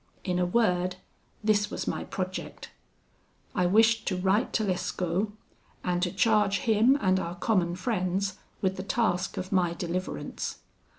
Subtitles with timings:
[0.23, 0.95] In a word,
[1.43, 2.71] this was my project:
[3.53, 5.31] I wished to write to Lescaut,
[5.83, 10.57] and to charge him and our common friends with the task of my deliverance.